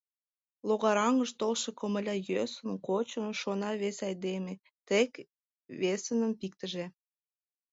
«Логараҥыш 0.67 1.31
толшо 1.39 1.69
комыля 1.79 2.15
йӧсын, 2.29 2.69
кочын, 2.87 3.25
Шона 3.41 3.71
вес 3.81 3.97
айдеме,— 4.07 4.53
тек 4.87 5.11
весыным 5.79 6.31
пиктыже». 6.39 6.85